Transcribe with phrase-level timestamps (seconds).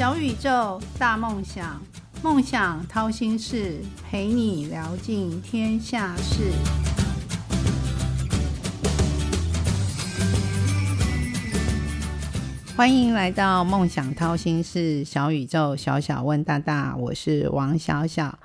[0.00, 1.78] 小宇宙，大梦想，
[2.22, 6.52] 梦想掏心事，陪你聊尽天下事。
[12.74, 18.38] 欢迎来到梦想掏心事，小宇宙，小小问大大，我是王小小。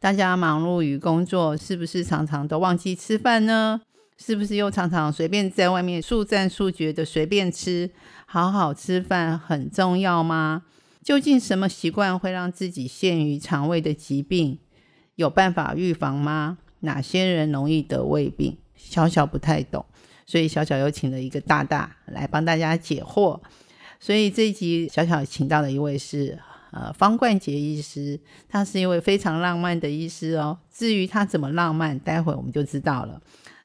[0.00, 3.82] 大家忙碌于工作，是不是常常都忘记吃饭呢？
[4.16, 7.90] 是不是又常常随便在外面速战速决的随便吃？
[8.24, 10.62] 好好吃饭很重要吗？
[11.02, 14.58] 究竟什么习惯会让自己陷于肠胃的疾病？
[15.16, 16.58] 有办法预防吗？
[16.80, 18.56] 哪些人容易得胃病？
[18.76, 19.84] 小小不太懂，
[20.26, 23.40] 所以小小又请了一个大大来帮大家解惑。
[24.00, 26.38] 所以这一集小小请到的一位是
[26.72, 30.58] 呃方冠杰医师，他是一位非常浪漫的医师哦。
[30.72, 33.20] 至于他怎么浪漫，待会我们就知道了。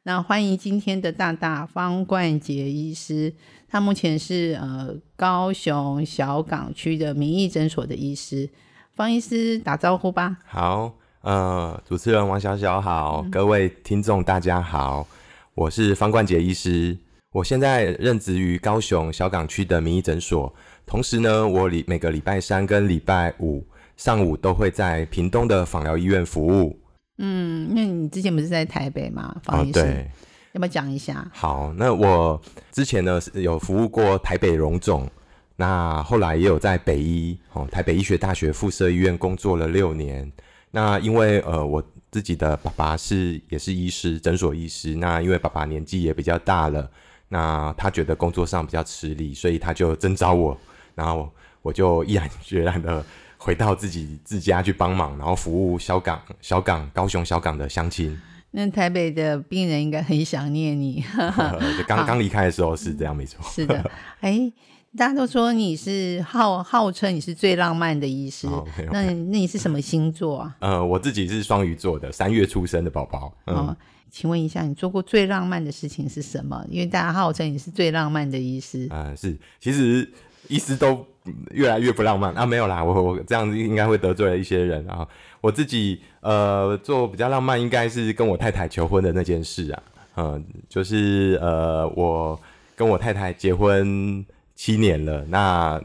[0.08, 3.34] 那欢迎今天的大大方冠杰医师，
[3.68, 8.50] 他目前是呃高雄小港区的民意诊所的医师。
[8.96, 10.38] 方医师打招呼吧。
[10.46, 15.06] 好，呃，主持人王小小好，各位听众大家好，
[15.54, 16.98] 我是方冠杰医师，
[17.34, 20.56] 我现在任职于高雄小港区的民意诊所，
[20.86, 23.62] 同时呢，我礼每个礼拜三跟礼拜五
[23.98, 26.80] 上午都会在屏东的访疗医院服务。
[27.18, 29.36] 嗯，那你之前不是在台北吗？
[29.44, 30.10] 方医师，对，
[30.52, 31.30] 要不要讲一下？
[31.34, 32.40] 好，那我
[32.72, 35.10] 之前呢是有服务过台北荣总，
[35.56, 40.32] 那后来也有在北医哦，台北医学大学附设医院工作了六年。
[40.72, 44.96] 那因为呃我自己的爸爸是也是医师，诊所医师。
[44.96, 46.90] 那因为爸爸年纪也比较大了，
[47.30, 50.56] 那他觉得工作上比较吃力，所以他就征召我，
[50.94, 53.04] 然后我就毅然决然的
[53.38, 58.18] 回到自己自家去帮忙，然后服务小港、小港、高雄小港的乡亲。
[58.52, 61.04] 那台北的病人应该很想念你。
[61.88, 63.44] 刚 刚离开的时候是这样，没错。
[63.52, 64.52] 是的，哎，
[64.98, 70.56] 大家都说你是号号称你是最浪漫的医师，哦那你那你是什么星座啊？
[70.60, 73.32] 呃，我自己是双鱼座的，三月出生的宝宝。
[73.46, 73.78] 嗯，哦，
[74.10, 76.66] 请问一下，你做过最浪漫的事情是什么？
[76.72, 78.88] 因为大家号称你是最浪漫的医师。
[78.90, 80.10] 呃，是，其实
[80.48, 81.06] 医师都嗯
[81.52, 85.08] 越来越不浪漫啊，没有啦，我我这样子应该会得罪了一些人啊。
[85.42, 89.84] 我自己呃做比较浪漫，应该是跟我太太求婚的那件事啊，
[90.16, 92.40] 嗯、就是呃我
[92.76, 95.82] 跟我太太结婚七年了，那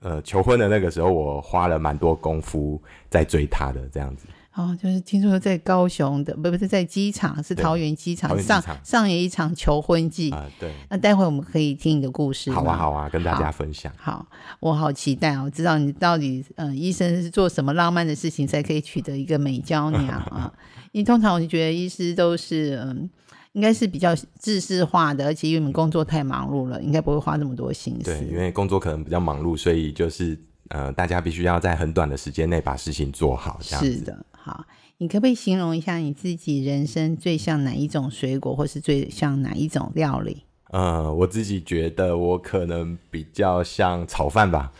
[0.00, 4.26] 呃求婚的那个时候，我花了蛮多功夫在追她的这样子。
[4.54, 10.30] 哦，就是听说在高雄的，不不是在机场，是桃园机场上上演一场求婚记。
[10.30, 12.50] 啊、对，那待会我们可以听你的故事。
[12.50, 13.92] 好啊好啊，跟大家分享。
[13.96, 14.26] 好，
[14.58, 15.48] 我好期待哦！
[15.48, 20.52] 知道你到底，嗯、医生是做什么浪漫的事情才可以取得一个美娇娘啊？
[20.90, 23.08] 因为通常我就觉得医师都是，嗯，
[23.52, 28.06] 应该是比较制式化的，而且因为你们工作太忙碌了，应该不会花这么多心思。
[28.06, 30.36] 对，因为工作可能比较忙碌，所以就是
[30.70, 33.92] 呃，大家必须要在很短的时间内把事情做好，这样子。
[33.92, 34.64] 是的，好，
[34.98, 40.44] 你可不可以形容一下你自己人生最像哪一种水果，或是最像哪一种料理？
[40.70, 44.70] 呃，我自己觉得我可能比较像炒饭吧，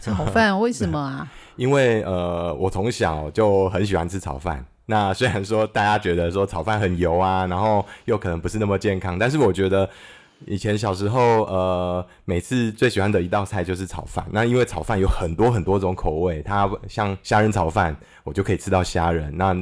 [0.00, 1.32] 炒饭 为什么啊？
[1.56, 4.64] 因为呃，我从小就很喜欢吃炒饭。
[4.86, 9.88] 那虽然说大家觉得说炒饭很油啊，然后又可能不是那么健康，但是我觉得
[10.46, 14.26] 以前小时候呃，每次最喜欢的一道菜就是炒饭。
[14.30, 19.52] 那因为炒饭有很多很多种口味，它像虾仁炒饭，我就可以吃到虾仁；那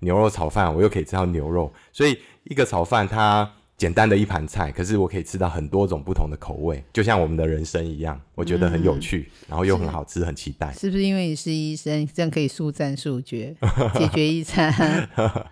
[0.00, 1.72] 牛肉炒饭，我又可以吃到牛肉。
[1.92, 10.72] 所以一个炒饭它简单的一盘菜，可是我可以吃到很多种不同的口味，就像我们的人生一样，我觉得很有趣，然后又很好吃，很期待。
[10.72, 13.54] 是不是因为你是医生，这样可以速战速决，
[13.94, 15.08] 解决一餐？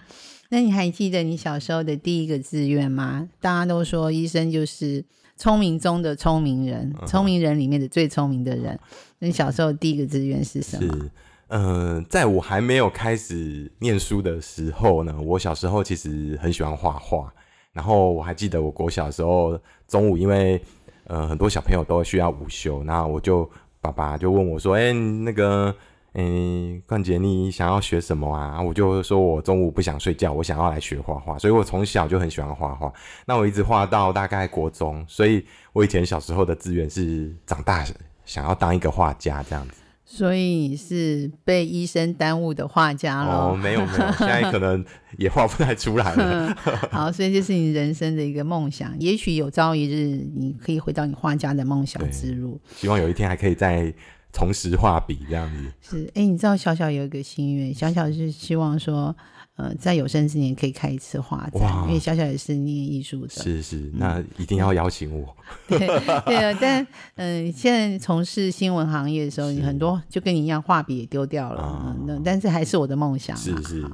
[0.53, 3.27] 那你还记得你小时候的第一个志愿吗？
[3.41, 5.03] 大家都说医生就是
[5.35, 8.79] 聪明中的聪明人，聪明人里面的最聪明的人。
[9.19, 10.95] 那你小时候第一个志愿是什么？
[10.95, 11.11] 是，
[11.49, 17.33] 嗯、在我还没有开始念书的时候呢，我小时候其实很喜欢画画。
[17.73, 19.59] 然后我还记得我国小的时候，
[19.89, 20.61] 中午因为
[21.05, 23.51] 呃很多小朋友都需要午休，那我就
[23.81, 25.75] 爸爸就问我说：“哎、那个，
[26.15, 32.93] 嗯、冠杰，你想要学什么啊？”我就说我中午不想睡觉，我想要来学画画，所以我从小就很喜欢画画。
[33.27, 37.85] 那我一直画到大概国中，所以我以前小时候的志愿是长大
[38.25, 39.75] 想要当一个画家这样子。
[40.05, 44.85] 所以你是被医生耽误的画家哦，没有没有，现在可能
[45.17, 46.55] 也画不太出来了。
[46.93, 48.95] 好，所以这是你人生的一个梦想。
[49.01, 52.61] 也许有朝一日，你可以回到你画家的梦想之路。
[52.77, 53.95] 希望有一天还可以再
[54.33, 55.73] 重拾画笔这样子。
[55.81, 59.15] 是，哎，你知道小小有一个心愿，小小是希望说，
[59.57, 63.29] 呃，在有生之年可以开一次画展，因为小小也是念艺术的。
[63.29, 65.37] 是是，那一定要邀请我。
[65.69, 66.87] 对对啊，但
[67.17, 71.95] 嗯，现在从事新闻行业的时候，你很多就跟你一样，画笔也丢掉了。
[72.07, 73.37] 那但是还是我的梦想。
[73.37, 73.87] 是是。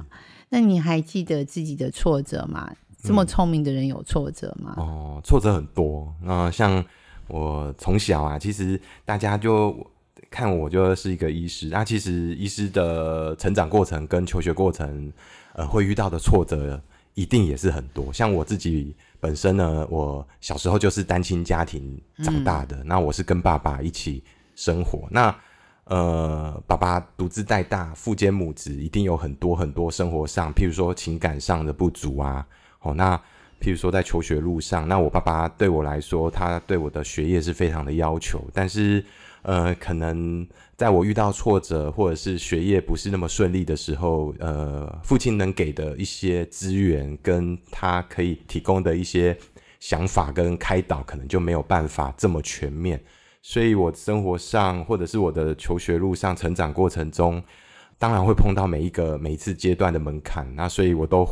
[0.47, 2.71] 那你还记得自己的挫折吗？
[3.03, 4.73] 这么聪明的人有挫折吗？
[4.77, 6.13] 哦，挫折很多。
[6.23, 6.83] 那像
[7.27, 9.75] 我从小啊，其实大家就。
[10.31, 15.11] 看我就是一个医师，那其实医师的成长过程跟求学过程，
[15.53, 16.79] 呃，会遇到的挫折
[17.15, 18.13] 一定也是很多。
[18.13, 24.23] 像我自己本身呢，我小时候就是单亲家庭长大的，那我是跟爸爸一起
[24.55, 25.35] 生活，那
[25.85, 32.45] 呃，爸爸独自带大，父兼母职，一定有很多很多生活上，譬如说情感上的不足啊，
[32.81, 33.17] 哦，那
[33.59, 39.03] 譬如说在求学路上，那我爸爸对我来说，他对我的学业是非常的要求，但是。
[39.41, 49.37] 呃，可能在我遇到挫折或者是学业不是那么顺利的时候，呃，父亲能给的一些资源跟他可以提供的一些
[49.79, 53.01] 想法跟开导，可能就没有办法这么全面。
[53.41, 57.41] 所以我生活上或者是我的求学路上成长过程中，
[57.97, 60.53] 当然会碰到每一个每一次阶段的门槛。
[60.55, 61.27] 那所以我都。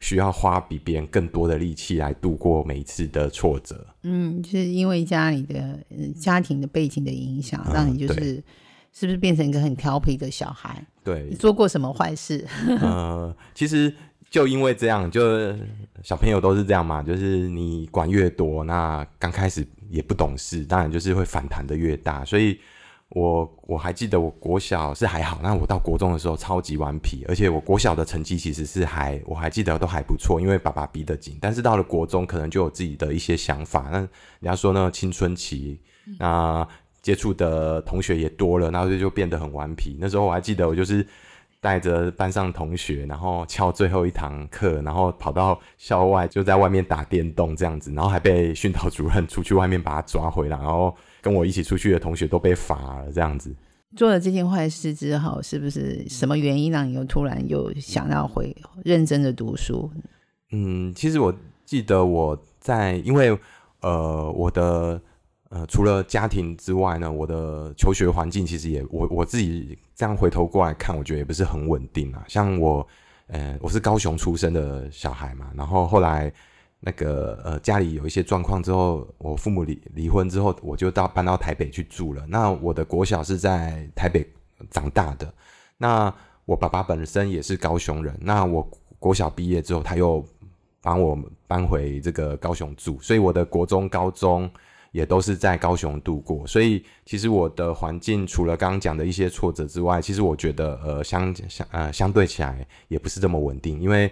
[0.00, 3.86] 需要花比别人更多的力气来度过每一次的挫折。
[4.02, 5.78] 嗯，就是因为家里的
[6.18, 8.42] 家庭的背景的影响，让你就是
[8.92, 10.84] 是不是变成一个很调皮的小孩？
[11.04, 12.46] 对，你做过什么坏事？
[12.80, 13.94] 呃，其实
[14.28, 15.54] 就因为这样，就
[16.02, 22.58] 小朋友都是这样嘛，就是你管越多，那刚开始也不懂事，当然就是会反弹的越大，所以。
[23.10, 31.36] 我我还记得，我国小是还好，那我到国中的时候超级顽皮，而且我国小的成绩其实是还我还记得都还不错，因为爸爸逼得紧。
[31.40, 33.88] 但是到了国中，可能就有自己的一些想法。
[33.90, 34.08] 那人
[34.44, 35.80] 家说呢，青春期，
[36.20, 36.64] 那
[37.02, 39.96] 接触的同学也多了，然后就就变得很顽皮。
[40.00, 41.04] 那时候我还记得，我就是
[41.60, 50.96] 带着班上同学，然后翘最后一堂课，然后跑到校外，就在外面打电动这样子，然后还被训导主任出去外面把他抓回来，然后。
[51.20, 53.54] 跟我一起出去的同学都被罚了，这样子。
[53.96, 59.90] 做了这件坏事之后，是不是什么原因让你又突然又想要回认真的读书？
[60.52, 61.34] 嗯，其实我
[61.64, 63.36] 记得我在，因为
[63.80, 65.00] 呃，我的
[65.48, 72.24] 呃，除了家庭之外呢，我的求学环境其实也，我我自己这样回头过来看，我觉得也不是很稳定啊。
[72.28, 72.86] 像我，
[73.26, 76.32] 呃，我是高雄出生的小孩嘛，然后后来。
[76.82, 82.24] 那个呃，家里有一些状况之后，我父母离离婚之后，我就到搬到台北去住了。
[82.26, 84.26] 那我的国小是在台北
[84.70, 85.30] 长大的，
[85.76, 86.10] 那
[86.46, 88.18] 我爸爸本身也是高雄人。
[88.22, 88.66] 那我
[88.98, 90.24] 国小毕业之后，他又
[90.80, 94.50] 帮我搬回这个高雄住，所以我的国中、高中
[94.90, 96.46] 也都是在高雄度过。
[96.46, 104.10] 所以其实我的环境除了刚刚讲的一些挫折之外，其实我觉得呃相相呃相对起来也不是这么稳定，因为。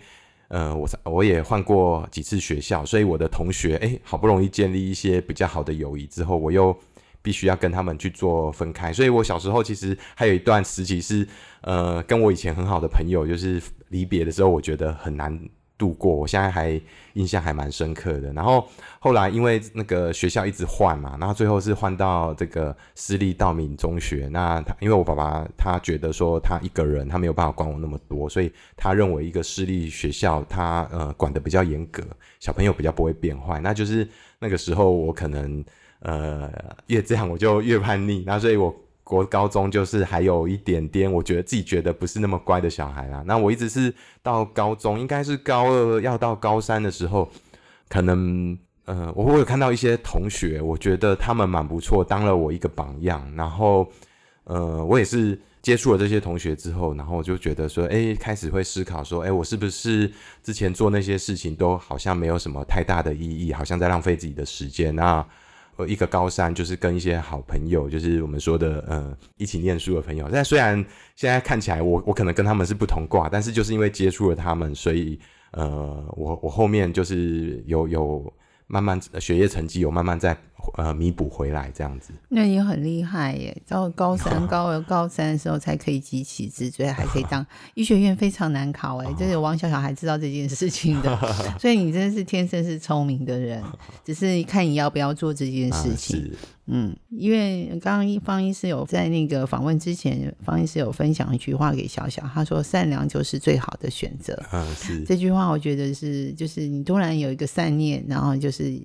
[0.49, 6.75] 呃，我我也换过几次学校，所以我的同学，哎，好不容易建立一些比较好的友谊之后，我又
[7.21, 8.93] 必须要跟他们去做分开。
[8.93, 11.29] 所以我小时候其实还有一段时期是，
[11.61, 15.39] 呃，跟我以前很好的朋友，就是离别的时候，我觉得很难。
[15.79, 16.79] 度过，我现在还
[17.15, 18.33] 印象还蛮深刻的。
[18.33, 24.29] 然后后来因为那个学校一直换嘛，然后最后是换到这个私立道明中学。
[24.31, 32.03] 那他因为我爸爸他觉得说他一个人他没有办法管我那么多，所以他认为一个私立学校他呃管的比较严格，
[32.41, 33.61] 小朋友比较不会变坏。
[33.61, 34.07] 那就是
[34.41, 35.65] 那个时候我可能
[36.01, 36.53] 呃
[36.89, 38.75] 越这样我就越叛逆，那所以我。
[39.09, 43.25] 国高中就是还有一点点，我觉得自己觉得不是那么乖的小孩啦。
[43.27, 47.27] 那我一直是到高中，应该是高二要到高三的时候，
[47.89, 53.27] 可能呃，我会有看到一些同学，我觉得他们蛮不错，当了我一个榜样。
[53.35, 53.91] 然后
[54.45, 60.13] 呃，我也是接触了这些同学之后，然后我就觉得说，哎，开始会思考说，哎，我是不是
[60.43, 65.27] 之前做那些事情都好像没有什么太大的意义，好像在浪费自己的时间那。
[65.79, 70.29] 呃，一个高三就是跟一些好朋友，就是我们说的呃一起念书的朋友。
[70.31, 75.17] 但虽然现在看起来我我可能跟他们是不同挂，但是就是因为接触了他们，所以
[75.53, 78.35] 呃我我后面就是有有
[78.69, 80.37] 慢慢学业成绩有慢慢在。
[80.77, 83.57] 呃，弥补回来这样子，那也很厉害耶！
[83.67, 87.45] 到高三、高二、高三的时候才可以集起直追，还可以当
[87.75, 91.17] 医学院非常难考哎，就是王小小还知道这件事情的，
[91.59, 93.63] 所以你真的是天生是聪明的人，
[94.05, 96.31] 只是看你要不要做这件事情。
[96.69, 108.81] 嗯，因为刚刚方医师有在那个访问之前，方医师有分享一句话给小小，他说：“善良就是最好的选择。”啊，是这句话，我觉得是就是你突然有一个善念，然后就是。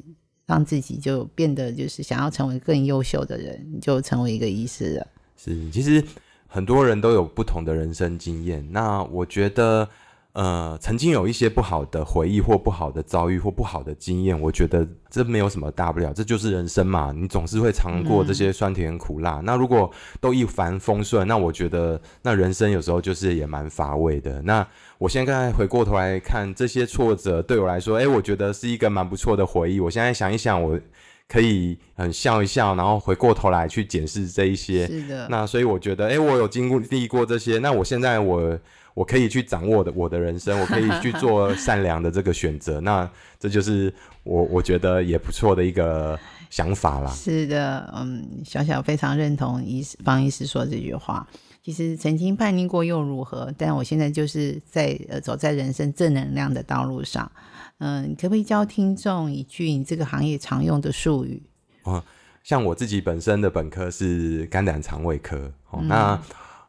[0.46, 5.08] 让自己就变得就是想要成为更优秀的人，就成为一个医师了。
[5.38, 6.04] 是，其实
[6.48, 8.68] 很多人都有不同的人生经验。
[8.70, 9.88] 那我觉得，
[10.34, 17.14] 呃，曾经有一些不好的回忆或不好的遭遇或不好的经验，我觉得这没有什么大不了，这就是人生嘛。
[17.16, 19.42] 你总是会尝过这些酸甜苦辣。
[19.44, 24.42] 那如果都一帆风顺，那我觉得那人生有时候就是也蛮乏味的。
[24.42, 29.80] 那我现在回过头来看这些挫折，对我来说，哎，我觉得是一个蛮不错的回忆。
[29.80, 30.80] 我现在想一想，我
[31.28, 34.88] 可以很笑一笑，然后回过头来去检视这一些。
[34.88, 35.28] 是的。
[35.30, 38.58] 那所以我觉得，哎，我有经历过这些，那我现在我。
[38.94, 43.10] 我可以去掌握的我的人生， 我可以去做善良的这个选择，那
[43.40, 46.20] 这就是我我觉得也不错的一个
[46.50, 47.10] 想法啦。
[47.12, 51.28] 是的，嗯，小小非常认同医师方医师说这句话。
[51.64, 53.52] 其实曾经叛逆过又如何？
[53.58, 57.32] 但我现在就是在呃走在人生正能量的道路上。
[57.80, 61.42] 嗯，可不可以教听众一句你这个行业常用的术语？
[61.84, 62.04] 哦，
[62.44, 66.22] 像我自己本身的本科是肝胆肠胃科，哦，那。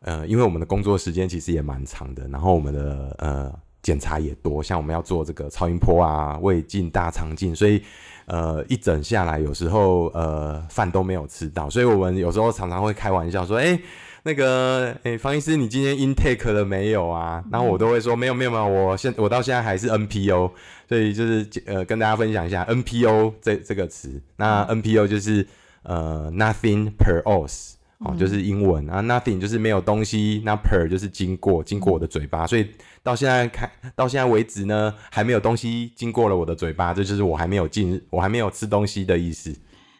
[0.04, 7.82] 呃，因为我们的工作时间其实也蛮长的，然后我们的呃检查也多，像我们要做这个超音波啊、胃镜、大肠镜，所以
[8.26, 13.78] 呃一整下来，有时候呃饭都没有吃到，所以我们有时候常常会开玩笑说，哎，
[14.24, 17.42] 那个哎方医师，你今天 intake 了没有啊？
[17.50, 20.50] 然后我都会说没有没有没有，我现我到现在还是 NPO，
[20.88, 25.46] 所以就是呃跟大家分享一下 NPO 这这个词，那 NPO 就是
[25.82, 27.73] 呃 nothing per os。
[27.98, 32.68] 哦，就是英文啊，nothing 就是没有东西，那 per 就是经过，经过我的嘴巴，所以
[33.02, 39.54] 到现在开到现在为止呢，还没有东西经过了我的嘴巴，这就是我还没有进，我还没有吃东西的意思。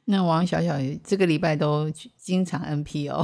[0.07, 3.23] 那王小小这个礼拜都经常 NPO，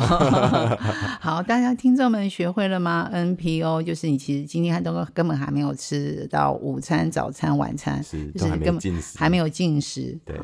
[1.20, 8.80] 好，大家听众们学会了吗？NPO 就是你其实今天还都根本还没有吃到午餐、早餐、晚餐，是就是根本
[9.16, 10.34] 还没有进食，对。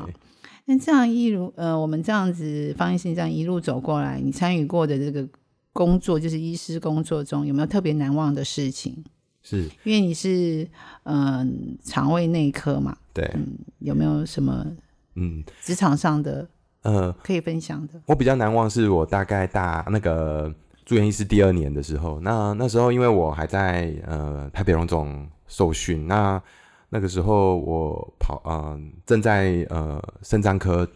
[0.69, 5.25] 那这样一路呃，我们这样子方医生这样一路走过来，你参与过的这个
[5.71, 8.93] 工作，就是医师工作中有没有特别难忘的事情？
[9.41, 10.67] 是，因为你是
[11.03, 13.47] 嗯肠胃内科嘛，对，嗯，
[13.79, 14.67] 有没有什么
[15.15, 16.45] 嗯职场上的
[16.81, 17.93] 呃可以分享的？
[18.05, 26.43] 我比较难忘是我大概大那个住院医师第二年的时候，那那时候因为我还在呃台北荣总受训，那。
[26.89, 30.87] 那个时候我跑，嗯，正在呃肾脏科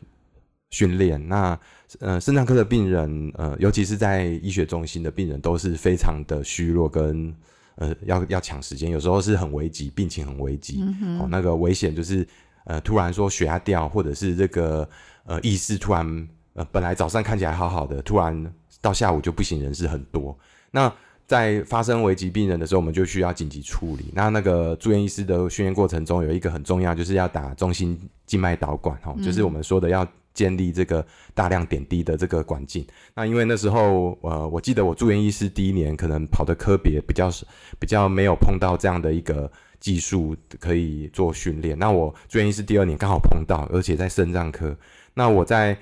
[0.69, 1.27] 训练。
[1.27, 1.59] 那
[1.99, 7.35] 呃肾脏科的病人，呃，尤其是在医学中心的病人，都是非常的虚弱，跟
[7.75, 10.81] 呃要要抢时间，有时候是很危急，病情很危急。
[11.19, 12.25] 哦，那个危险就是
[12.63, 14.87] 呃突然说血压掉，或者是这个
[15.25, 20.37] 呃意识突然呃本来早上看起来好好的，突然到下午就不省人事很多。
[20.71, 20.93] 那
[21.31, 24.11] 在发生危急病人的时候，我们就需要紧急处理。
[24.13, 32.85] 那那个住院医师的训练过程中，有一个很重要，就是要打中心静脉导管，哈，就是我们说的要建立这个大量点滴的这个管径。
[33.15, 37.31] 那因为那时候，呃，我记得我住院医师第一年，可能跑的科别比较
[37.79, 41.79] 比较没有碰到这样的一个技术可以做训练。
[41.79, 44.75] 那我住院医师第二年刚好碰到，而且在肾脏科。
[45.13, 45.77] 那我在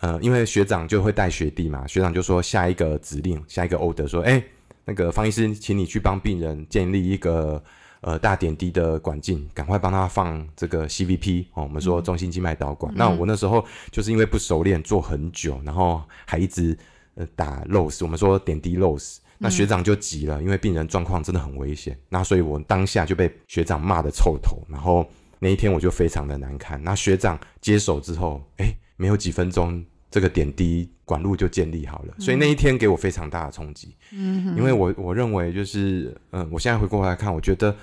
[0.00, 4.44] 呃，因为学长就会带学弟嘛，学长就说下一个指令，下一个 order 说，哎。
[4.84, 7.62] 那个方医师，请你去帮病人建立一个
[8.00, 12.92] 呃大点滴的管径，赶快帮他放这个 CVP 哦，我们说中心静脉导管。
[12.96, 16.76] 那我那时候就是因为不熟练，做很久，然后还一直
[17.14, 19.18] 呃打 loss，我们说点滴 loss。
[19.42, 21.98] 那学长就急了，因为病人状况真的很危险。
[22.10, 25.08] 那所以我当下就被学长骂的臭头，然后
[25.38, 26.82] 那一天我就非常的难堪。
[26.82, 29.82] 那学长接手之后，哎，没有几分钟。
[30.10, 33.94] 这个点滴管路就建立好了，所以那一天给我非常大的冲击。
[34.12, 37.74] 嗯，因为我我认为就是，嗯，我现在回过来看，我觉得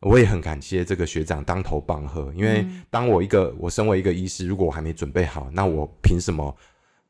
[0.00, 2.32] 我也很感谢这个学长当头棒喝。
[2.34, 6.54] 因为当我一个我身为一个医师，如果我还没准备好，那我凭什么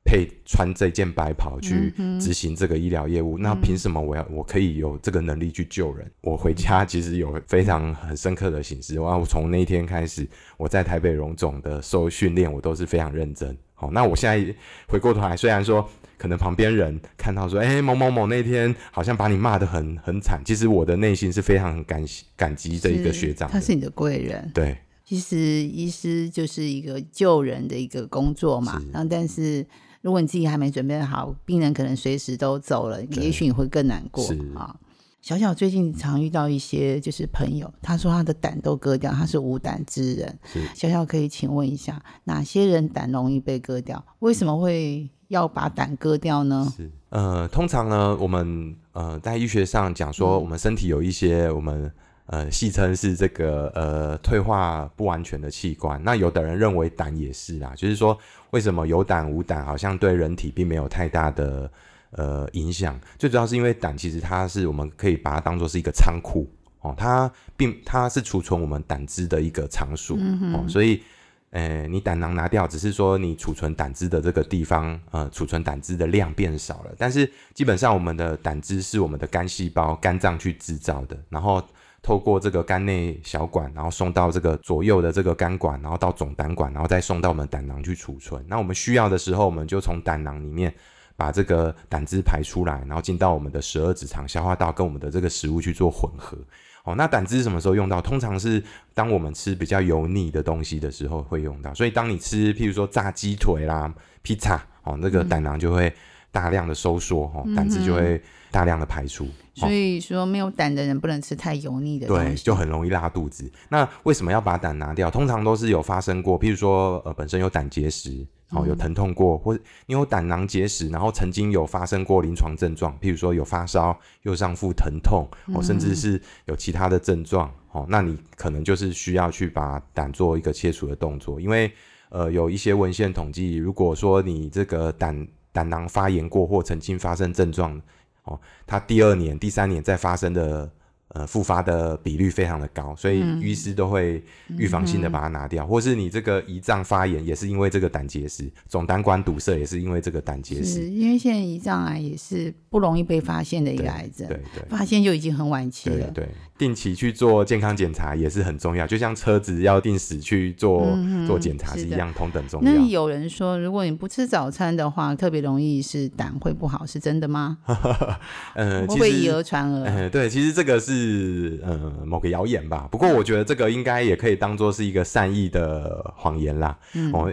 [0.07, 3.37] 配穿这件白袍去执行这个医疗业务？
[3.37, 6.09] 那凭什么我要我可以有这个能力去救人？
[6.21, 9.01] 我回家其实有非常很深刻的形式。
[9.01, 13.55] 哇，我从那一天开始，我在台北荣总的受训练，我都是非常认真。
[13.75, 14.55] 好，那我现在
[14.87, 15.87] 回过头来，虽然说
[16.17, 22.03] 可能旁边人看到说，哎，某某某那天好像把你骂得很很惨，其实我的内心是非常感
[22.37, 24.51] 感激这一个学长，他是你的贵人。
[24.55, 29.67] 对，其实医师就是一个救人的一个工作嘛，然后但是
[30.07, 34.73] 如果你自己还没准备好，病人可能随时都走了，也许你会更难过啊。
[35.21, 40.39] 小小最近常遇到一些就是朋友，他说他的胆都割掉，他是无胆之人。
[40.77, 44.01] 小小可以请问一下，哪些人胆容易被割掉？
[44.21, 46.73] 为什么会要把胆割掉呢？
[46.77, 51.91] 是呃，通常呢，我们呃在医学上讲说，我们身体有一些我们
[52.27, 56.01] 呃戏称是这个呃退化不完全的器官。
[56.05, 58.17] 那有的人认为胆也是啦，就是说
[58.57, 61.71] 为什么有胆无胆好像对人体并没有太大的。
[62.13, 66.49] 呃，影响最主要是因为胆，其实它是我们可以把它当做是一个仓库
[66.81, 70.17] 哦，它并它是储存我们胆汁的一个场所
[70.55, 71.03] 哦，所以。
[71.51, 76.91] 呃，你胆囊拿掉，只是说你储存胆汁的这个地方，呃，储存胆汁的量变少了。
[76.99, 81.63] 但是基本上，我们的胆汁是我们的肝细胞、肝脏去制造的，然后
[82.07, 88.45] 透过这个肝内小管，然后送到这个左右的这个肝管，然后到总胆管，然后再送到我们胆囊去储存。
[88.47, 90.73] 那我们需要的时候，我们就从胆囊里面
[91.17, 96.39] 把这个胆汁排出来，然后进到我们的十二指肠、消化道，跟我们的这个食物去做混合。
[96.85, 98.01] 哦，那胆汁什么时候用到？
[98.01, 98.63] 通常是
[98.95, 101.75] 当我们吃比较油腻的东西的时候会用到。
[101.75, 105.93] 所以当你吃，譬如说炸鸡腿啦、披萨，哦，那个胆囊就会
[106.37, 109.27] 大量的收缩，哦，胆汁就会大量的排出。
[109.55, 113.51] 所以说，没有胆的人不能吃太油腻的东西，对，就很容易拉肚子。
[113.71, 115.11] 那为什么要把胆拿掉？
[115.11, 118.27] 通常都是有发生过，譬如说，呃，本身有胆结石。
[118.51, 131.73] 哦，有疼痛过，或者你有胆囊结石，然后曾经有发生过临床症状，譬如说有发烧、右上腹疼痛，哦，甚至是有其他的症状，哦，那你可能就是需要去把胆做一个切除的动作，因为
[132.09, 137.81] 呃有一些文献统计，如果说你这个胆胆囊发炎过或曾经发生症状，
[138.25, 140.71] 哦，他第二年、第三年再发生的。
[141.11, 144.23] 呃，复发的比率非常的高，所以医师都会
[144.59, 150.91] 预防性的把它拿掉，或是你这个胰脏发炎也是因为这个胆结石，总胆管堵塞也是因为这个胆结石。
[150.91, 156.11] 因为现在胰脏癌也是不容易被发现的一个癌症，对对，发现就已经很晚期了。
[156.11, 162.73] 对，定期去做健康检查也是很重要，就像车子要定时去做做检查是一样，同等重要。
[162.73, 167.59] 那有人说，如果你不吃早餐的话，特别容易是胆会不好，是真的吗？
[168.55, 170.11] 呃，会不会以讹传讹？
[170.11, 170.96] 对，其实这个是。
[170.97, 176.79] 是呃某个谣言吧，不过我觉得这个应该也可以当做是一个善意的谎言啦。
[177.13, 177.31] 哦，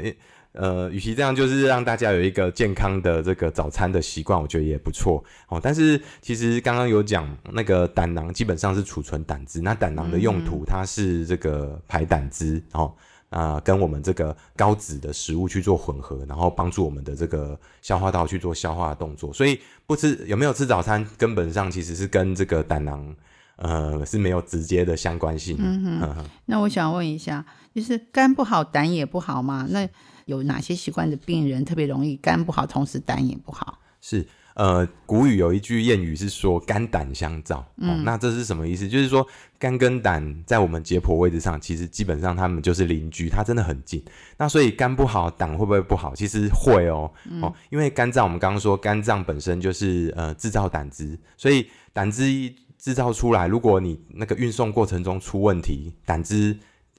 [0.52, 5.24] 呃，与其这样，就是让大家有一个健康的这个早餐的习惯，我觉得也不错。
[5.48, 12.94] 哦，但是其实刚刚有讲那个胆囊基本上是储存胆汁，那胆囊的用途它是这个排胆汁，哦。
[13.30, 19.34] 啊，跟我们这个高脂的食物去做混合，然后帮助我们的这个消化道去做消化的动作。
[19.34, 23.16] 所以不吃有没有吃早餐，根本上其实是跟这个胆囊。
[23.64, 25.56] 呃，是没有直接的相关性。
[25.58, 29.66] 嗯哼，那我想问一下，就是肝不好，胆也不好嘛？
[29.70, 29.88] 那
[30.26, 33.80] 有哪些习惯的病人特别容易肝不好，同时胆也不好？
[34.02, 37.66] 是，呃，古语有一句谚语是说“肝胆相照”。
[37.80, 38.86] 嗯，那这是什么意思？
[38.86, 39.26] 就是说
[39.58, 44.04] 肝跟胆在我们解剖位置上，其实基本上他们就是邻居，它真的很近。
[44.38, 46.14] 那所以肝不好，胆会不会不好？
[46.14, 47.10] 其实会哦。
[47.42, 52.54] 哦，因为肝脏，我们刚刚说肝脏本身就是呃制造胆汁，所以胆汁一。
[52.84, 56.54] 制造出来，如果你那个运送过程中出问题，胆汁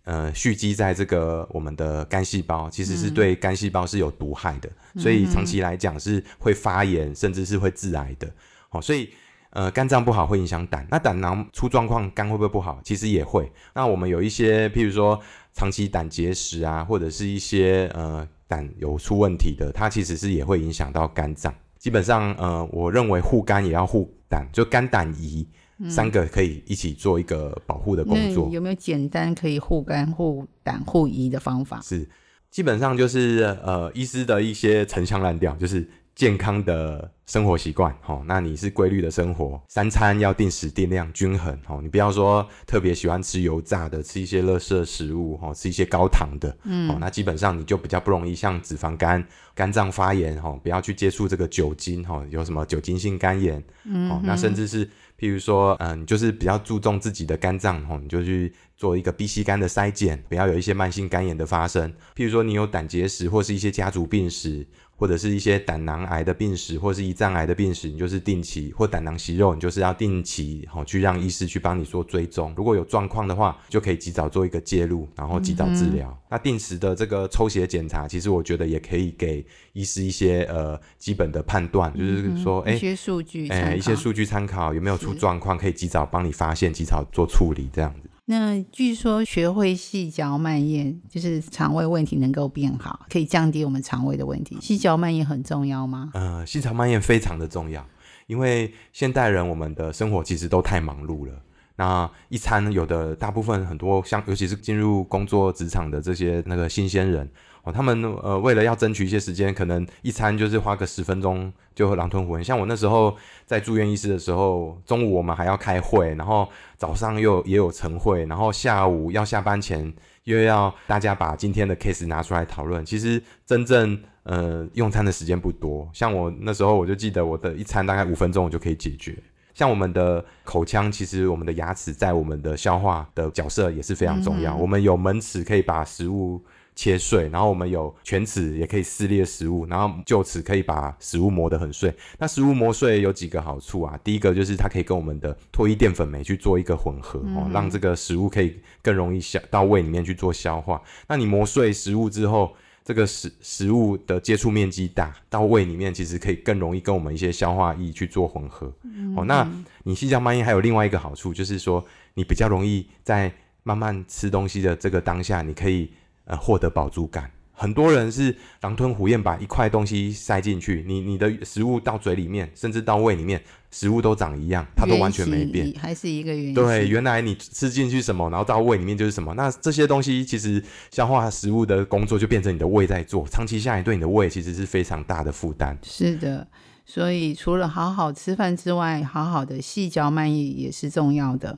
[0.04, 8.26] 呃蓄积在这个我们的肝细胞，其实是对肝细胞是有毒害的，所以长期来讲是会发炎，甚至是会致癌的。
[8.70, 9.10] 好，所以
[9.50, 12.80] 呃肝脏不好会影响胆，那胆囊出状况，肝会不会不好？
[12.82, 13.52] 其实也会。
[13.74, 15.20] 那我们有一些，譬如说
[15.52, 21.54] 长期胆结石啊，或者是一些呃胆有出问题的，它其实是也会影响到肝脏。
[21.76, 25.44] 基本上呃，我认为护肝也要护胆，就肝胆胰。
[25.88, 28.48] 三个可以一起做一个保护的工作。
[28.50, 31.80] 有没有简单可以护肝、护胆、护胰的方法？
[31.82, 32.08] 是，
[32.50, 37.94] 基本上就是呃，医师的一些陈腔滥调，就是健康的生活习惯。
[38.06, 41.58] 哦，那你是规律的生活，三餐要定时定量、均衡。
[41.66, 46.56] 哦，你不要说特别喜欢吃油炸的，吃一些垃圾食物，哦，吃一些高糖的。
[46.62, 50.40] 嗯，哦，那基本上你就比较不容易像脂肪肝、肝脏发炎。
[50.40, 52.04] 哦，不要去接触这个酒精。
[52.08, 53.62] 哦，有什么酒精性肝炎？
[53.84, 54.88] 嗯，哦，那甚至是。
[55.18, 61.92] 譬如说，嗯，就是比较注重自己的肝脏吼，你就去做一个 B、C 肝的筛检，不要有一些慢性肝炎的发生。
[62.16, 64.66] 譬如说，你有胆结石或是一些家族病史。
[65.04, 72.54] 或者是一些胆囊癌的病史，或是胰脏癌的病史，你就是定期或胆囊息肉，你就是要定期好去让医师去帮你做追踪。
[72.56, 76.18] 如果有状况的话，就可以及早做一个介入，然后及早治疗。
[76.30, 88.08] 那定时的这个抽血检查，其实我觉得也可以给医师一些呃基本的判断，就是说，哎，一些数据，哎，一些数据参考有没有出状况，可以及早帮你发现，及早做处理，这样子。
[88.26, 94.56] 那据说学会细嚼慢咽，就是肠胃问题能够变好，可以降低我们肠胃的问题。
[94.60, 96.10] 细嚼慢咽很重要吗？
[96.14, 97.86] 呃，细嚼慢咽非常的重要，
[98.26, 101.34] 因为现代人我们的生活其实都太忙碌了。
[101.76, 107.28] 那一餐有的大部分很多像，尤其是进入工作职场的这些那个新鲜人。
[107.64, 112.44] 哦，他们呃为了要争取一些时间，可能一餐就是花个十分钟就狼吞虎咽。
[112.44, 119.90] 像我那时候在住院医师的时候，中午我们还要开会，然后早上又也有晨会，然后下午要下班前
[120.24, 122.84] 又要大家把今天的 case 拿出来讨论。
[122.84, 129.16] 其实真正呃用餐的时间不多，像我那时候我就记得我的一餐大概五分钟我就可以解决。
[129.54, 134.54] 像我们的口腔，其实我们的牙齿在我们的消化的角色也是非常重要。
[134.56, 136.42] 我们有门齿可以把食物
[136.74, 141.94] 切碎，然后我们有犬齿也可以撕裂食物，然后臼齿可以把食物磨得很碎。
[142.18, 143.96] 那食物磨碎有几个好处啊？
[144.02, 150.82] 第一个就是它可以跟我们的唾液淀粉酶去做一个混合哦，让这个食物可以更容易消到胃里面去做消化。
[151.06, 152.52] 那你磨碎食物之后，
[152.84, 158.70] 这个食食物的接触面积大，到胃里面其实可以更容易跟我们一些消化液去做混合。
[159.16, 159.50] 哦，那
[159.84, 165.90] 你细嚼慢咽还有另外一个好处，就是说你比较容易在慢慢吃东西的这个当下，你可以
[166.26, 167.30] 呃获得饱足感。
[167.56, 173.40] 很多人是狼吞虎咽把一块东西塞进去，你你的食物到嘴里面，甚至到胃里面，
[173.70, 176.54] 食物都长一样，它都完全没变，还是一个原因。
[176.54, 179.32] 对，原来你吃进去什么，然后到胃里面就是什么。
[179.34, 185.78] 那这些东西其实消化食物的工作就变成你的胃在做，长期下来对你的胃其实是非常大的负担。
[185.82, 186.46] 是的，
[186.84, 191.56] 所以除了好好吃饭之外，好好的细嚼慢咽也是重要的。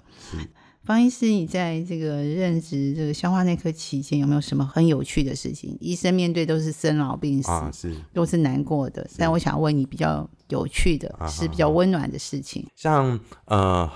[0.87, 5.77] 方医师，你在这个任职这个消化内科期间，有没有什么很有趣的事情？
[5.81, 9.05] 医生面对都是生老病死，是都是难过的。
[9.19, 12.65] 但我想问你，比较有趣的是比较温暖的事情。
[12.77, 13.91] 像呃，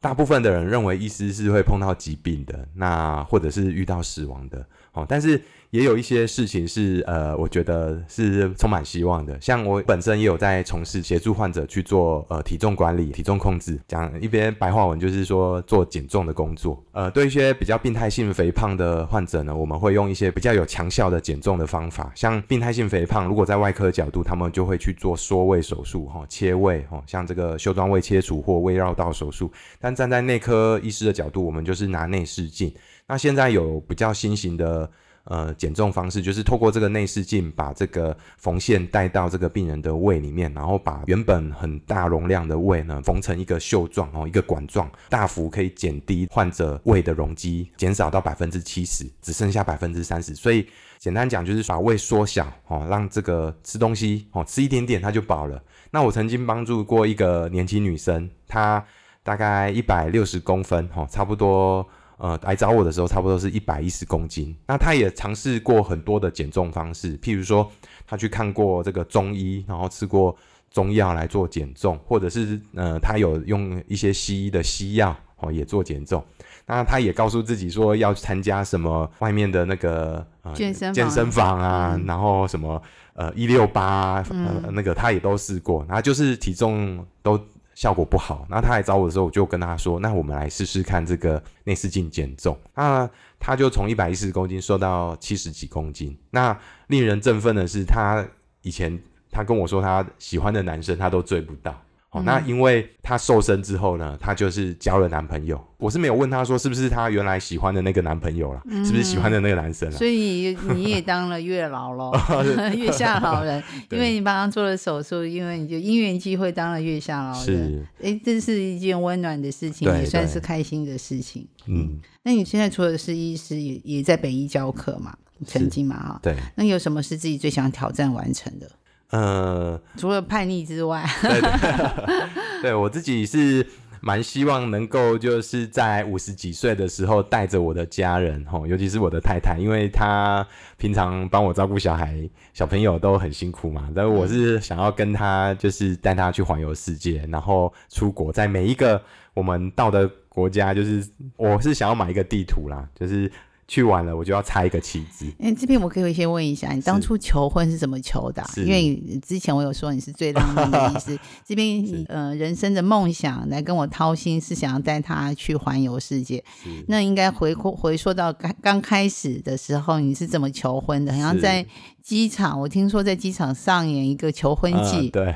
[0.00, 4.66] 大部分的人认为医师是会碰到疾病的，那或者是遇到死亡的。
[4.92, 5.40] 哦，但是。
[5.70, 9.40] 也有一些事情是呃，我觉得是充满希望的。
[9.40, 16.84] 像我本身也有在从事协助患者去做呃体重管理、体重控制，讲一边白话文就是说做减重的工作。
[16.90, 22.10] 呃，对一些比较病态性肥胖的患者呢，我们会用一些比较有强效的减重的方法。
[22.16, 29.48] 像病态性肥胖，如果在外科角度，他们就会去做缩胃手术，哈，切胃，哈，像这个袖状胃切除或胃绕道手术。
[29.78, 32.74] 但站在内科医师的角度，我们就是拿内视镜。
[33.06, 34.90] 那现在有比较新型的。
[35.24, 50.34] 呃，减重方式就是透过这个内视镜，把这个缝线带到这个病人的胃里面，然后把原本很大容量的胃呢缝成一个袖状哦，一个管状，大幅可以减低患者胃的容积，减少到百分之七十，只剩下百分之三十。
[50.34, 50.66] 所以
[50.98, 55.62] 简单讲就是把胃缩小哦，让这个吃东西哦吃一点点它就饱了。
[55.90, 58.84] 那我曾经帮助过一个年轻女生，她
[59.22, 61.86] 大概一百六十公分哦，差不多。
[62.20, 64.54] 呃，来找我的时候，差不多是一百一十公斤。
[64.66, 67.66] 那他也尝试过很多的减重方式，譬如说，
[68.06, 70.36] 他去看过这个中医，然后吃过
[70.70, 76.22] 中药来做减重，或者是呃，他有用一些西医的西药哦，也做减重。
[76.66, 82.82] 那他也告诉自己说要参加什么外面的那个呃健身健身房啊，然后什么
[83.14, 87.42] 呃一六八呃那个他也都试过，然后就是体重都。
[87.80, 96.14] 效果不好，那他来找我的时候，我就跟他说：“那我们来试试看这个内视镜减重。”那他就从一百一十公斤瘦到七十几公斤。
[96.30, 96.54] 那
[96.88, 98.22] 令人振奋的是，他
[98.60, 101.74] 以前他跟我说他喜欢的男生，他都追不到。
[102.10, 105.64] 哦，那因为她瘦身之后呢，她就是交了男朋友。
[105.78, 109.96] 我是没有问她说是不是她原来喜欢的那个男朋友了，是不是喜欢的那个男生了。
[109.96, 112.12] 所以你也当了月老喽，
[112.74, 117.44] 月下老人， 因为你帮他做了手术，因为你就因缘机会当了月下老人。
[117.44, 121.46] 是，哎，这是一件温暖的事情，也算是开心的事情。
[121.66, 125.16] 嗯，那你现在除了是医师，也也在北医教课嘛？
[125.46, 126.20] 曾经嘛，哈。
[126.20, 126.36] 对。
[126.56, 128.68] 那有什么是自己最想挑战完成的？
[129.10, 133.66] 呃，除了叛逆之外， 对，对 我自己是
[134.00, 140.46] 蛮希望能够就是在五十几岁的时候带着我的家人，吼，尤其是我的太太，因为她
[140.76, 143.88] 平常帮我照顾小孩、小朋友都很辛苦嘛。
[143.94, 149.02] 但我是想要跟她就是带她去环游世界，然后出国，在每一个
[149.34, 151.04] 我们到的国家，就是
[151.36, 153.30] 我是想要买一个地图啦，就是。
[153.70, 155.24] 去完了，我就要插一个旗子。
[155.38, 158.44] 哎，这边我可以先问一下，你当初求婚是怎么求的？
[158.56, 161.16] 因为之前我有说你是最浪漫的意思。
[161.46, 166.42] 这边呃人生的梦想来跟我掏心，是想要带他去环游世界。
[166.88, 171.12] 那应该回回说到刚刚开始的时候，你是怎么求婚的？
[171.12, 171.64] 好像在
[172.02, 175.08] 机场，我听说在机场上演一个求婚记。
[175.10, 175.32] 对，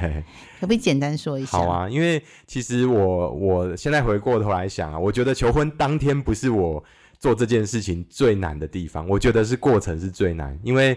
[0.59, 1.57] 可不可以简单说一下？
[1.57, 6.83] 好啊，因为其实我我现在回过头来想啊，我觉得求婚当天不是我。
[7.25, 10.95] 做这件事情最难的地方，我觉得是过程是最难，因为，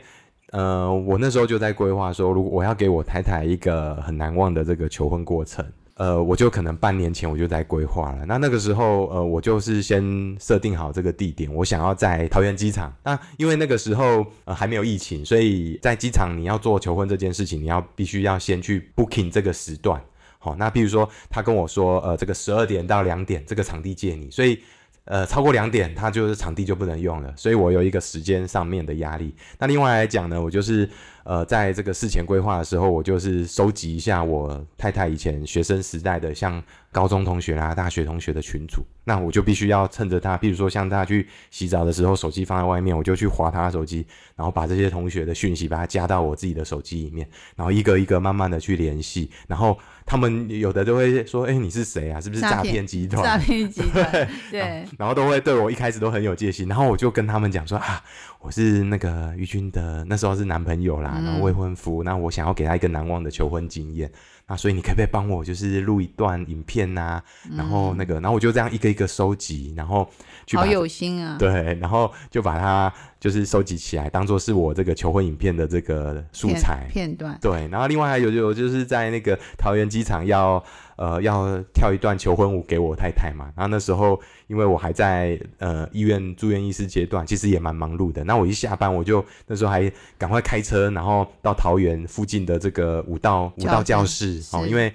[0.51, 8.25] 呃，我那时候就在规划说，如果我要给我太太一个很难忘的这个求婚过程，呃，我就可能半年前我就在规划了。
[8.25, 10.03] 那那个时候，呃，我就是先
[10.37, 12.93] 设定好这个地点，我想要在桃园机场。
[13.05, 20.01] 那因为那个时候呃还没有疫情，所以在机场你要做求婚这件事情，你要必须要先去 booking 这个时段。
[20.39, 24.59] 好，那比如说他跟我说，呃，这个十二点到两点这个场地借你，所以。
[25.07, 29.33] 呃，超过两点，它就是场地就不能用了，所以我有一个时间上面的压力。
[29.57, 30.89] 那另外来讲呢，我就是
[31.23, 52.19] 呃，在这个事前规划的时候，我就是收集一下我太太以前学生时代的，像高中同学啦、大学同学的群组，那我就必须要趁着他，比如说像他去洗澡的时候，手机放在外面，我就去划他的手机，然后把这些同学的讯息把它加到我自己的手机里面，然后一个一个慢慢的去联系，然后他们有的都会说，哎，你是谁啊？
[52.19, 53.23] 是不是诈骗集团？
[53.23, 58.03] 诈骗集团，对，然后都会对我一开始都很有戒心，然后我就跟他们讲说啊，
[58.41, 61.21] 我是那个于军的那时候是男朋友啦。
[61.23, 64.11] 然后未婚夫，那我想要给他一个难忘的求婚经验，
[64.47, 67.21] 那所以你可不可以帮我就是录一段影片呐？
[67.55, 70.09] 然后那个，然后我就这样一个一个收集，然后
[70.53, 77.37] 好有心啊，对，然后就把它就是收集起来，当做是我这个求婚影片的这个素材片段。
[77.41, 80.63] 对，然后另外还有就就是在那个桃园机场要。
[80.97, 83.49] 呃，要跳一段求婚舞给我太太嘛？
[83.55, 88.23] 然后那时候，因为我还在呃医院住院医师阶段，其实也蛮忙碌的。
[88.25, 94.93] 那我一下班，我就那时候还赶快开车，然后到桃园附近的这个舞蹈舞蹈教室哦，因为。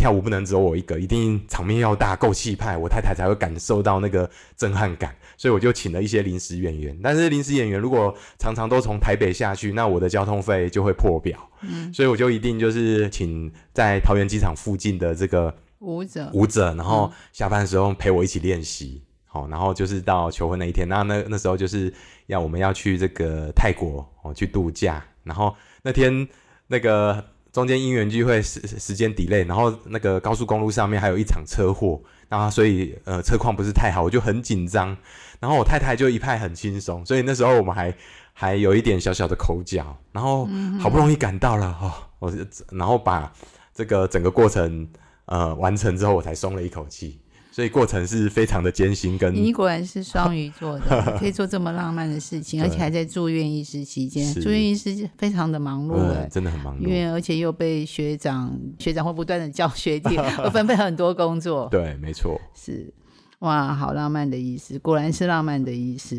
[0.00, 5.14] 跳舞不能只有我一个，一定场面要大，够气派，我太太才会感受到那个震撼感。
[5.36, 6.98] 所以我就请了一些临时演员。
[7.02, 11.38] 但是临时演员如果常常都从台北下去，那我的交通费就会破表。
[11.60, 19.02] 嗯，所以我就一定就是请在桃园机场附近的这个舞者，舞者，然后下班的时候陪我一起练习。
[19.26, 21.92] 好，然后就是到求婚那一天，那那那时候就是
[22.26, 26.26] 要我们要去这个泰国哦去度假，然后那天
[26.68, 27.22] 那个。
[27.52, 34.96] 中间因缘聚会时时间 delay，然后那个高速公路上面还有一场车祸，然后所以呃车况不是太好，我就很紧张。
[35.40, 37.94] 然后我太太就一派很轻松，所以那时候我们还
[38.32, 39.96] 还有一点小小的口角。
[40.12, 40.46] 然后
[40.78, 42.32] 好不容易赶到了哦，我
[42.70, 43.32] 然后把
[43.74, 44.86] 这个整个过程
[45.24, 47.20] 呃完成之后，我才松了一口气。
[47.60, 62.90] 所以过程是非常的艰辛，跟你果然是双鱼座的， 可以做这么浪漫的事情，而且还在住院医师期间，住院医师非常的忙碌，真的很忙碌，因为而且又被学长学长会不断的教学弟， 会分配很多工作，对，没错，是
[63.40, 66.16] 哇，好浪漫的医师，果然是浪漫的医师。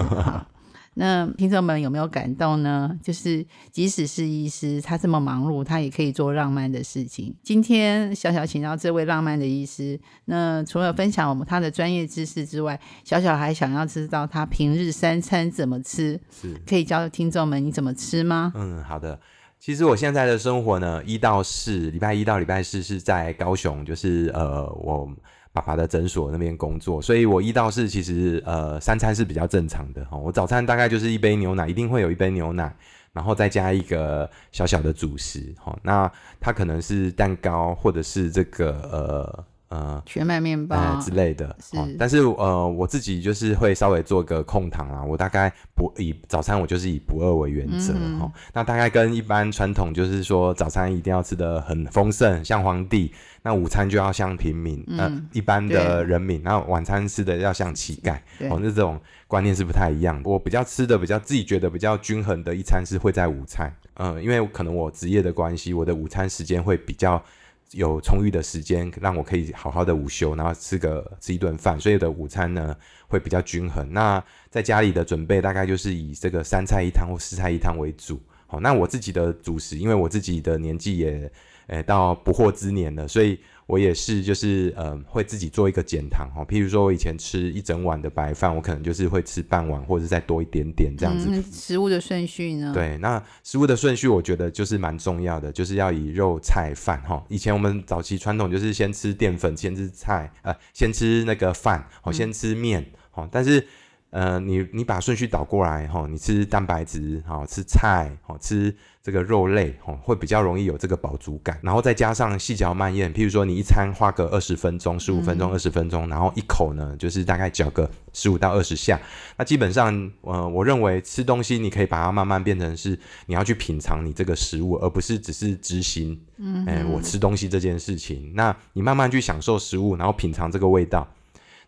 [0.93, 2.99] 那听众们有没有感动呢？
[3.01, 7.33] 就是即使是医师，他这么忙碌，他也可以做浪漫的事情。
[7.41, 18.51] 今天小小请到这位浪漫的医师，那除了分享我们他的专业知识之外，小小还想要知道他平日三餐怎么吃，是可以教听众们你怎么吃吗？
[18.55, 19.17] 嗯，好的。
[19.59, 25.09] 其实我现在的生活呢，一到四，礼拜一到礼拜四是在高雄，就是呃我。
[25.53, 30.17] 爸爸的诊所那边工作，所以我一到四其实呃三餐是比较正常的哈。
[30.17, 32.73] 我早餐大概就是一杯牛奶，一定会有一杯牛奶，
[33.13, 35.77] 然后再加一个小小的主食哈。
[35.83, 39.45] 那它可能是蛋糕或者是这个呃。
[39.71, 41.77] 呃，全麦面包之类的，是。
[41.97, 45.01] 但是呃，我自己就是会稍微做个控糖啦。
[45.01, 48.29] 我大概不以早餐，我就是以不饿为原则哈。
[48.53, 58.17] 那大概跟一般传统就是说，早餐一定要吃的很丰盛，像皇帝；那午餐就要像平民，呃，一般的人民；然后晚餐吃的要像乞丐。
[58.49, 60.21] 哦，那这种观念是不太一样。
[60.25, 63.73] 我比较吃的比较自己觉得比较均衡的一餐是会在午餐。
[63.93, 67.23] 嗯，因为可能我职业的关系，我的午餐时间会比较。
[67.71, 72.75] 有充裕的时间让我可以好好的午休，然后吃个吃一顿饭，所以的午餐呢
[73.07, 73.91] 会比较均衡。
[73.91, 78.21] 那在家里的准备大概就是以这个三菜一汤或四菜一汤为主。
[78.47, 81.31] 好，那我自己的主食，因为我自己的年纪也
[81.67, 83.39] 诶到不惑之年了，所以。
[83.71, 86.43] 我也是，就是呃，会自己做一个减糖哈。
[86.43, 91.41] 譬如说，我以前吃一整碗的白饭，我可能就是会吃半碗，或者再多一点点这样子。
[91.53, 92.73] 食物的顺序呢？
[92.73, 97.23] 对，那食物的顺序，我觉得就是蛮重要的，就是要以肉菜饭哈。
[97.29, 103.65] 以前我们早期传统就是先吃淀粉，先吃菜，呃，先吃那个饭，哦，先吃面，哦，但是。
[104.13, 111.59] 呃，你你把顺序倒过来哈，你吃蛋白质哈，吃菜哦，吃这个肉类哦，会比较容易有这个饱足感。
[111.63, 118.99] 然后再加上细嚼慢咽，譬如说你一餐花个二十分钟、十五分钟、二十分钟，然后一口呢，就是大概嚼个十五到二十下。
[119.37, 128.31] 那基本上，呃，我认为吃东西你可以把它慢慢变成是你要去品尝你这个食物，而不是只是执行，嗯，哎，我吃东西这件事情。
[128.35, 131.07] 那你慢慢去享受食物，然后品尝这个味道。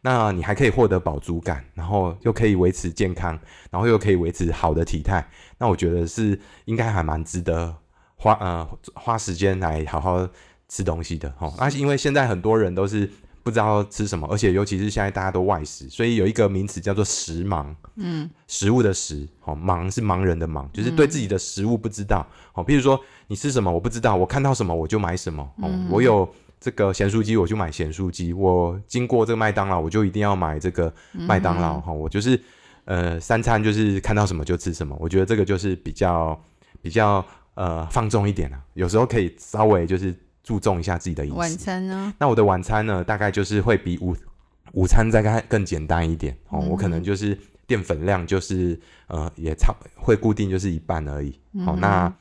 [0.06, 3.40] 那你还可以获得饱足感，然后又可以维持健康，
[3.72, 5.26] 然后又可以维持好的体态。
[5.58, 7.74] 那我觉得是应该还蛮值得
[8.18, 10.28] 花呃花时间来好好
[10.68, 11.50] 吃东西的哈。
[11.58, 13.10] 而且因为现在很多人都是
[13.44, 17.74] 不知道吃什么，而且尤其是现在大家都外食，所以有一个名词叫做食盲。
[17.96, 22.28] 嗯，食物的食，哦，盲是盲人的盲，就是对自己的食物不知道。
[22.56, 25.50] 哦，比如说你吃什么我不知道，我看到什么我就买什么。
[25.62, 26.30] 哦，我有。
[26.64, 32.40] 这个咸酥鸡我就买咸酥鸡，我经过这个麦当劳我就一定要买这个麦当劳哈，我就是
[32.86, 36.42] 呃三餐就是看到什么就吃什么，我觉得这个就是比较
[36.82, 41.50] 比较呃放纵一点啊，有时候可以稍微就是注重一下自己的饮食晚。
[41.58, 42.14] 餐呢？
[42.18, 44.16] 那我的晚餐呢，大概就是会比午
[44.72, 51.38] 午餐再更更简单一点哦，我可能就是淀粉量就是呃也差会固定就是一半而已。
[51.66, 52.14] 好、那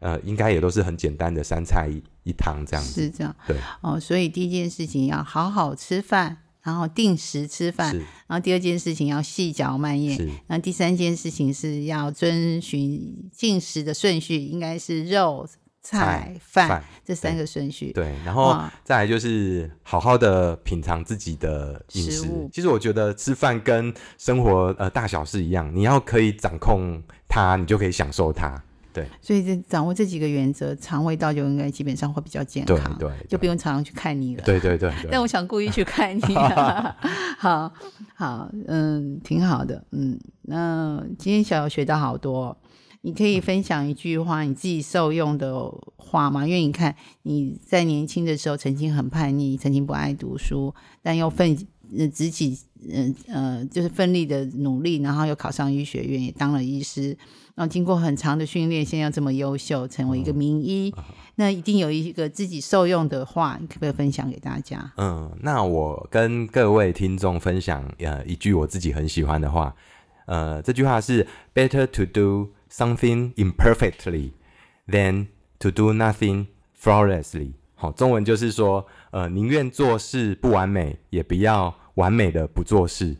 [0.00, 3.02] 呃应该也都是很简单的三菜一一汤这样子。
[3.02, 15.48] 是这样对，哦，所以第一件事情要好好吃饭，然后定时吃饭，然后第二件事情要细嚼慢咽，是然后第三件事情是要遵循进食的顺序，应该是肉、
[15.82, 17.90] 菜、饭饭这三个顺序。
[17.92, 22.48] 对，然后再来就是好好的品尝自己的饮食食。
[22.52, 28.62] 其实我觉得吃饭跟生活呃大小事一样，你要可以掌控它，你就可以享受它。
[28.92, 34.42] 对所以这掌握这几个原则，肠胃道就应该基本上会比较健对康，对，就不用常常去看你了。
[34.44, 35.10] 对对对 对。
[35.10, 36.96] 但我想故意去看你、 啊，
[37.38, 37.72] 好
[38.14, 42.56] 好，嗯，挺好的，嗯，那今天小友学到好多，
[43.02, 46.46] 你可以分享一句话，你自己受用的话吗？
[46.46, 51.56] 因为你看你在年轻的时候曾经很叛逆，曾经不爱读书，但又奋
[51.98, 57.16] 呃直起嗯呃就是奋力的努力，然后又考上医学院，也当了医师。
[57.56, 60.94] 然后经过很长的训练，现在要这么优秀，成为一个名医，
[61.36, 64.92] 那一定有一个自己受用的话，你可不可以分享给大家？
[64.96, 69.74] 嗯，那我跟各位听众分享呃一句我自己很喜欢的话，
[70.26, 74.30] 呃，这句话是 “Better to do something imperfectly
[74.88, 75.26] than
[75.58, 76.46] to do nothing
[76.80, 77.52] flawlessly”。
[77.74, 83.14] 好，中文就是说，呃，宁愿做事不完美，也不要完美的不做事。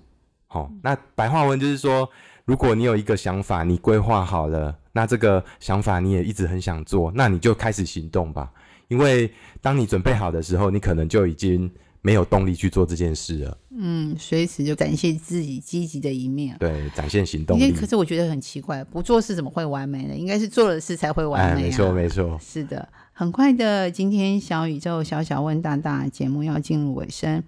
[0.47, 2.09] 好，那白话文就是说，
[2.47, 8.51] 如果你有一个想法，你规划好了，那这个想法你也一直很想做，那你就开始行动吧。
[8.89, 13.59] 因为当你准备好的时候，你可能就已经没有动力去做这件事了。
[13.71, 16.57] 嗯，随时就展现自己积极的一面。
[16.59, 17.71] 对，展现行动力。
[17.71, 20.17] 可是我觉得很奇怪，不做事怎么会完美呢？
[20.17, 21.63] 应该是做了事才会完哎，美、啊。
[21.63, 22.37] 没错没错。
[22.41, 27.41] 是的，很快的，今天小宇宙小小问大大节目要进入尾声，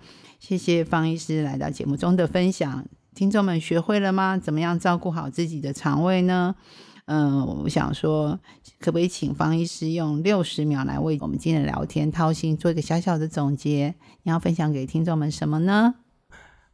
[0.43, 2.85] 谢谢方医师来到节目中的分享。
[3.15, 4.37] 听众们学会了吗？
[4.37, 6.57] 怎么样照顾好自己的肠胃呢？
[7.05, 8.41] 嗯，我想说，
[8.81, 13.95] 可不可以请方医师用六十秒来为我们今天的聊天掏心，做一个小小的总结？
[14.25, 15.95] 你要分享给听众们什么呢？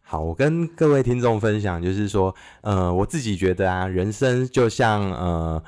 [0.01, 5.63] 好，我跟各位听众分享，就是说，呃，我自己觉得啊，人生就像呃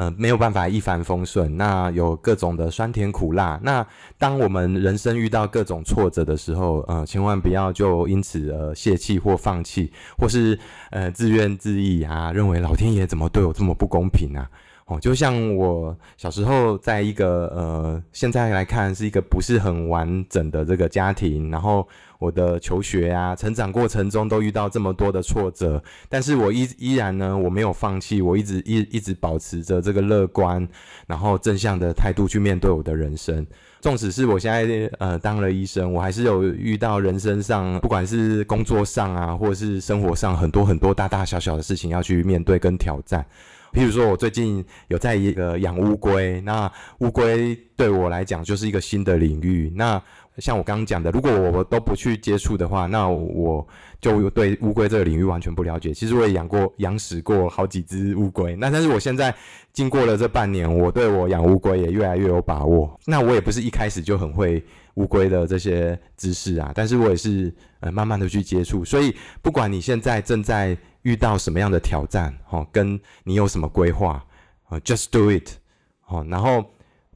[0.00, 3.60] 呃没有办法一帆风顺，那有各种的酸甜苦辣。
[3.62, 3.86] 那
[4.16, 10.58] 当我们人生遇到各种挫折的时候，呃，千万不要就因此而泄气或放弃，或是
[10.90, 14.48] 呃自怨自艾啊，认为老天爷怎么对我这么不公平啊？
[14.90, 21.86] 哦，就像我小时候在一个呃，现在来看是一个不是很完整的这个家庭，然后
[22.18, 30.66] 我的求学啊、成长过程中都遇到这么多的挫折，但是我依依然呢，我没有放弃，我一直一一直保持着这个乐观，
[31.06, 33.46] 然后正向的态度去面对我的人生。
[33.80, 43.24] 纵使是我现在呃当了医生，我还是有遇到人生上，不管是工作上啊，或者是生活上很多很多大大小小的事情要去面对跟挑战。
[43.72, 49.72] 譬如说，我最近有在一个养乌龟，那乌龟对我来讲就是一个新的领域。
[49.76, 50.02] 那
[50.38, 53.66] 像我刚刚讲的，如果我都不去接触的话，那我
[54.00, 55.92] 就对乌龟这个领域完全不了解。
[55.92, 59.34] 其实我也养过、养死过好几只乌龟，那但是我现在
[59.72, 62.98] 经过了这半年，我对我养乌龟也越来越有把握。
[63.06, 68.84] 那我也不是一开始就很会乌龟的这些知识啊，但是我也是呃慢慢的去接触。
[68.84, 74.24] 所以不管你现在正在遇到什么样的挑战，哦，跟你有什么规划，
[74.68, 75.48] 哦，just do it，
[76.06, 76.64] 哦，然后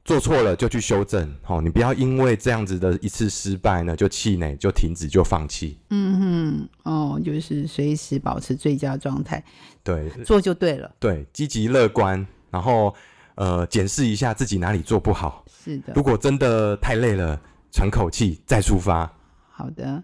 [0.03, 5.79] 做错了就去修正，哦，你不要因为这样子的一次失败呢，就气馁，就停止，就放弃。
[5.89, 9.43] 嗯哼，哦，就是随时保持最佳状态，
[9.83, 10.93] 对做就对了。
[10.99, 12.93] 对，积极乐观，然后
[13.35, 15.43] 呃，检视一下自己哪里做不好。
[15.47, 17.39] 是的如，果真的太累了，
[17.71, 19.11] 喘口气再出发。
[19.49, 20.03] 好的，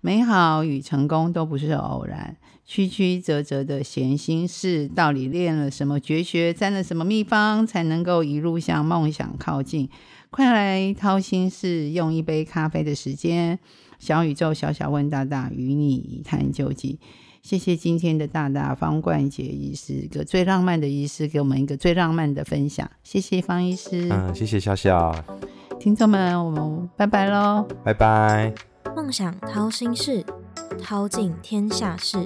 [0.00, 2.36] 美好与成功都不是偶然，
[2.72, 9.90] 曲曲折折的闲心事，到底练了什么绝学，沾了什么秘方，才能够一路向梦想靠近？
[10.30, 13.58] 快来掏心事，用一杯咖啡的时间，
[13.98, 16.96] 小宇宙小小问大大，与你一探究竟。
[17.42, 22.90] 谢谢今天的大大方冠杰医师，一个最浪漫的医师，给我们一个最浪漫的分享。
[23.04, 25.14] 谢谢方医师，嗯，谢谢笑笑，
[25.78, 27.68] 听众们，我们拜拜喽。
[27.84, 28.54] 拜拜。
[28.96, 30.24] 梦想掏心事，
[30.80, 32.16] 掏尽天下事。